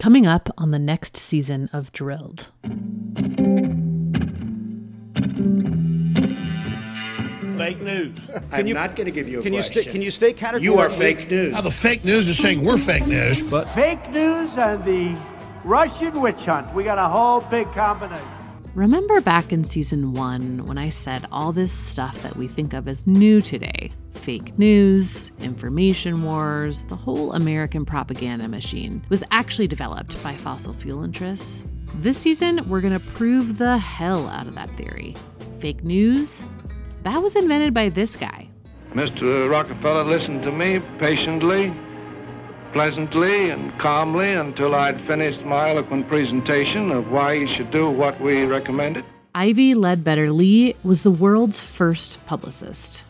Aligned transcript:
Coming 0.00 0.26
up 0.26 0.48
on 0.56 0.70
the 0.70 0.78
next 0.78 1.18
season 1.18 1.68
of 1.74 1.92
Drilled. 1.92 2.48
Fake 7.54 7.82
news. 7.82 8.30
I'm 8.50 8.66
not 8.70 8.96
going 8.96 9.04
to 9.04 9.10
give 9.10 9.28
you 9.28 9.40
a 9.40 9.42
Can 9.42 9.52
you 9.52 9.60
question. 9.60 9.92
Can 9.92 10.00
you 10.00 10.10
stay 10.10 10.32
categorically? 10.32 10.64
You 10.64 10.78
are 10.78 10.88
fake 10.88 11.30
news. 11.30 11.52
Now, 11.52 11.60
the 11.60 11.70
fake 11.70 12.02
news 12.02 12.30
is 12.30 12.38
saying 12.38 12.64
we're 12.64 12.78
fake 12.78 13.06
news. 13.06 13.42
But 13.42 13.68
Fake 13.68 14.10
news 14.10 14.56
and 14.56 14.82
the 14.86 15.14
Russian 15.64 16.18
witch 16.22 16.46
hunt. 16.46 16.72
We 16.72 16.82
got 16.82 16.96
a 16.96 17.06
whole 17.06 17.42
big 17.42 17.70
combination. 17.72 18.26
Remember 18.74 19.20
back 19.20 19.52
in 19.52 19.64
season 19.64 20.14
one 20.14 20.64
when 20.64 20.78
I 20.78 20.88
said 20.88 21.26
all 21.30 21.52
this 21.52 21.72
stuff 21.72 22.22
that 22.22 22.36
we 22.38 22.48
think 22.48 22.72
of 22.72 22.88
as 22.88 23.06
new 23.06 23.42
today 23.42 23.90
fake 24.20 24.58
news, 24.58 25.32
information 25.40 26.22
wars, 26.22 26.84
the 26.84 26.96
whole 26.96 27.32
American 27.32 27.86
propaganda 27.86 28.46
machine 28.48 29.02
was 29.08 29.24
actually 29.30 29.66
developed 29.66 30.22
by 30.22 30.36
fossil 30.36 30.74
fuel 30.74 31.02
interests? 31.02 31.64
This 31.96 32.18
season, 32.18 32.68
we're 32.68 32.82
going 32.82 32.92
to 32.92 33.00
prove 33.00 33.56
the 33.58 33.78
hell 33.78 34.28
out 34.28 34.46
of 34.46 34.54
that 34.54 34.70
theory. 34.76 35.16
Fake 35.58 35.82
news? 35.82 36.44
That 37.02 37.22
was 37.22 37.34
invented 37.34 37.72
by 37.72 37.88
this 37.88 38.14
guy. 38.14 38.48
Mr. 38.92 39.50
Rockefeller 39.50 40.04
listened 40.04 40.42
to 40.42 40.52
me 40.52 40.80
patiently, 40.98 41.74
pleasantly, 42.72 43.50
and 43.50 43.76
calmly 43.78 44.32
until 44.32 44.74
I'd 44.74 45.04
finished 45.06 45.40
my 45.42 45.70
eloquent 45.70 46.08
presentation 46.08 46.90
of 46.90 47.10
why 47.10 47.38
he 47.38 47.46
should 47.46 47.70
do 47.70 47.88
what 47.88 48.20
we 48.20 48.44
recommended. 48.44 49.04
Ivy 49.34 49.74
Ledbetter 49.74 50.30
Lee 50.30 50.74
was 50.84 51.02
the 51.04 51.10
world's 51.10 51.60
first 51.60 52.24
publicist. 52.26 53.04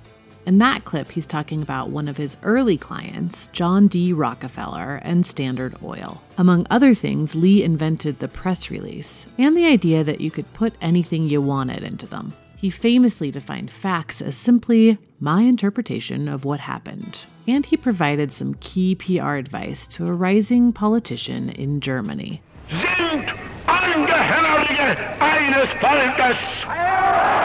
In 0.50 0.59
that 0.59 0.84
clip, 0.84 1.12
he's 1.12 1.27
talking 1.27 1.62
about 1.62 1.90
one 1.90 2.09
of 2.09 2.16
his 2.16 2.36
early 2.42 2.77
clients, 2.77 3.46
John 3.52 3.86
D. 3.86 4.12
Rockefeller 4.12 4.96
and 5.04 5.24
Standard 5.24 5.76
Oil. 5.80 6.20
Among 6.36 6.66
other 6.68 6.92
things, 6.92 7.36
Lee 7.36 7.62
invented 7.62 8.18
the 8.18 8.26
press 8.26 8.68
release 8.68 9.26
and 9.38 9.56
the 9.56 9.66
idea 9.66 10.02
that 10.02 10.20
you 10.20 10.32
could 10.32 10.52
put 10.52 10.74
anything 10.80 11.26
you 11.26 11.40
wanted 11.40 11.84
into 11.84 12.04
them. 12.04 12.32
He 12.57 12.68
famously 12.68 13.30
defined 13.30 13.70
facts 13.70 14.20
as 14.20 14.37
simply 14.37 14.98
my 15.20 15.42
interpretation 15.42 16.26
of 16.26 16.45
what 16.45 16.59
happened. 16.59 17.26
And 17.46 17.64
he 17.64 17.76
provided 17.76 18.32
some 18.32 18.54
key 18.54 18.96
PR 18.96 19.35
advice 19.35 19.87
to 19.87 20.09
a 20.09 20.12
rising 20.12 20.73
politician 20.73 21.51
in 21.51 21.80
Germany. 21.80 22.42
Sind 22.68 23.29
Angehörige 23.68 24.98
eines 25.20 25.68
Volkes! 25.79 27.40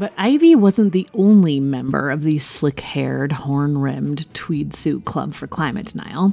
But 0.00 0.14
Ivy 0.16 0.54
wasn't 0.54 0.94
the 0.94 1.06
only 1.12 1.60
member 1.60 2.10
of 2.10 2.22
the 2.22 2.38
slick 2.38 2.80
haired, 2.80 3.32
horn 3.32 3.76
rimmed 3.76 4.32
tweed 4.32 4.74
suit 4.74 5.04
club 5.04 5.34
for 5.34 5.46
climate 5.46 5.88
denial. 5.88 6.32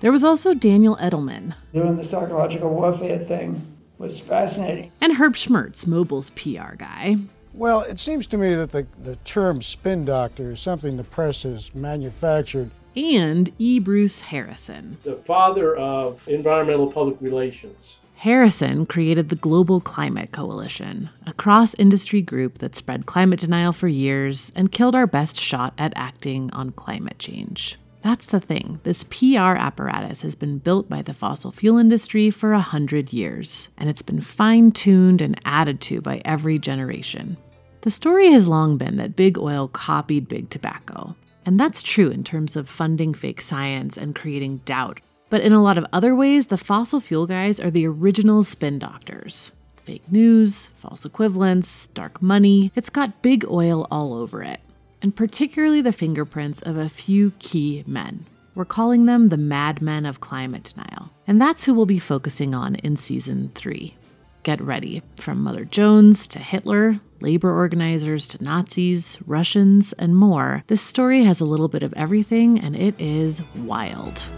There 0.00 0.10
was 0.10 0.24
also 0.24 0.52
Daniel 0.52 0.96
Edelman 0.96 1.54
Doing 1.72 1.96
the 1.96 2.02
psychological 2.02 2.70
warfare 2.70 3.20
thing 3.20 3.64
was 3.98 4.18
fascinating. 4.18 4.90
and 5.00 5.12
Herb 5.16 5.34
Schmertz, 5.34 5.86
Mobil's 5.86 6.30
PR 6.30 6.74
guy. 6.76 7.18
Well, 7.54 7.82
it 7.82 8.00
seems 8.00 8.26
to 8.28 8.36
me 8.36 8.56
that 8.56 8.72
the, 8.72 8.84
the 9.00 9.14
term 9.24 9.62
spin 9.62 10.04
doctor 10.04 10.50
is 10.50 10.60
something 10.60 10.96
the 10.96 11.04
press 11.04 11.44
has 11.44 11.72
manufactured. 11.76 12.72
and 12.96 13.52
E. 13.60 13.78
Bruce 13.78 14.18
Harrison. 14.18 14.98
the 15.04 15.14
father 15.24 15.76
of 15.76 16.20
environmental 16.26 16.90
public 16.90 17.16
relations. 17.20 17.98
Harrison 18.18 18.84
created 18.84 19.28
the 19.28 19.36
Global 19.36 19.80
Climate 19.80 20.32
Coalition, 20.32 21.08
a 21.24 21.32
cross 21.32 21.74
industry 21.74 22.20
group 22.20 22.58
that 22.58 22.74
spread 22.74 23.06
climate 23.06 23.38
denial 23.38 23.72
for 23.72 23.86
years 23.86 24.50
and 24.56 24.72
killed 24.72 24.96
our 24.96 25.06
best 25.06 25.36
shot 25.36 25.72
at 25.78 25.92
acting 25.94 26.50
on 26.50 26.72
climate 26.72 27.20
change. 27.20 27.78
That's 28.02 28.26
the 28.26 28.40
thing. 28.40 28.80
This 28.82 29.04
PR 29.04 29.54
apparatus 29.54 30.22
has 30.22 30.34
been 30.34 30.58
built 30.58 30.88
by 30.88 31.00
the 31.00 31.14
fossil 31.14 31.52
fuel 31.52 31.78
industry 31.78 32.28
for 32.28 32.54
a 32.54 32.60
hundred 32.60 33.12
years, 33.12 33.68
and 33.78 33.88
it's 33.88 34.02
been 34.02 34.20
fine 34.20 34.72
tuned 34.72 35.20
and 35.20 35.40
added 35.44 35.80
to 35.82 36.00
by 36.00 36.20
every 36.24 36.58
generation. 36.58 37.36
The 37.82 37.90
story 37.92 38.32
has 38.32 38.48
long 38.48 38.78
been 38.78 38.96
that 38.96 39.14
big 39.14 39.38
oil 39.38 39.68
copied 39.68 40.26
big 40.26 40.50
tobacco. 40.50 41.14
And 41.46 41.58
that's 41.58 41.84
true 41.84 42.10
in 42.10 42.24
terms 42.24 42.56
of 42.56 42.68
funding 42.68 43.14
fake 43.14 43.40
science 43.40 43.96
and 43.96 44.12
creating 44.16 44.62
doubt. 44.64 44.98
But 45.30 45.42
in 45.42 45.52
a 45.52 45.62
lot 45.62 45.78
of 45.78 45.86
other 45.92 46.14
ways, 46.14 46.46
the 46.46 46.56
fossil 46.56 47.00
fuel 47.00 47.26
guys 47.26 47.60
are 47.60 47.70
the 47.70 47.86
original 47.86 48.42
spin 48.42 48.78
doctors. 48.78 49.50
Fake 49.76 50.10
news, 50.10 50.66
false 50.76 51.04
equivalents, 51.04 51.88
dark 51.88 52.20
money, 52.20 52.72
it's 52.74 52.90
got 52.90 53.22
big 53.22 53.44
oil 53.48 53.86
all 53.90 54.14
over 54.14 54.42
it. 54.42 54.60
And 55.00 55.14
particularly 55.14 55.80
the 55.80 55.92
fingerprints 55.92 56.60
of 56.62 56.76
a 56.76 56.88
few 56.88 57.32
key 57.38 57.84
men. 57.86 58.26
We're 58.54 58.64
calling 58.64 59.06
them 59.06 59.28
the 59.28 59.36
madmen 59.36 60.04
of 60.04 60.20
climate 60.20 60.72
denial. 60.74 61.10
And 61.26 61.40
that's 61.40 61.64
who 61.64 61.74
we'll 61.74 61.86
be 61.86 62.00
focusing 62.00 62.54
on 62.54 62.74
in 62.76 62.96
season 62.96 63.52
three. 63.54 63.94
Get 64.42 64.60
ready. 64.60 65.02
From 65.16 65.42
Mother 65.42 65.64
Jones 65.64 66.26
to 66.28 66.38
Hitler, 66.38 67.00
labor 67.20 67.54
organizers 67.54 68.26
to 68.28 68.42
Nazis, 68.42 69.18
Russians, 69.26 69.92
and 69.94 70.16
more, 70.16 70.64
this 70.66 70.82
story 70.82 71.22
has 71.24 71.40
a 71.40 71.44
little 71.44 71.68
bit 71.68 71.82
of 71.82 71.92
everything 71.94 72.58
and 72.58 72.74
it 72.74 72.94
is 72.98 73.42
wild. 73.54 74.28